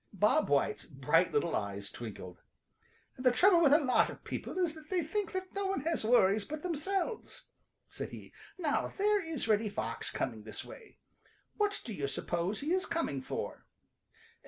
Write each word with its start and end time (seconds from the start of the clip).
Bob 0.13 0.49
White's 0.49 0.87
bright 0.87 1.31
little 1.31 1.55
eyes 1.55 1.91
twinkled. 1.91 2.41
"The 3.19 3.29
trouble 3.29 3.61
with 3.61 3.71
a 3.71 3.77
lot 3.77 4.09
of 4.09 4.23
people 4.23 4.57
is 4.57 4.73
that 4.73 4.89
they 4.89 5.03
think 5.03 5.31
that 5.33 5.53
no 5.53 5.67
one 5.67 5.81
has 5.81 6.03
worries 6.03 6.43
but 6.43 6.63
themselves," 6.63 7.43
said 7.87 8.09
he. 8.09 8.33
"Now 8.57 8.91
there 8.97 9.21
is 9.23 9.47
Reddy 9.47 9.69
Fox 9.69 10.09
coming 10.09 10.41
this 10.41 10.65
way. 10.65 10.97
What 11.55 11.81
do 11.85 11.93
you 11.93 12.07
suppose 12.07 12.61
he 12.61 12.73
is 12.73 12.87
coming 12.87 13.21
for?" 13.21 13.67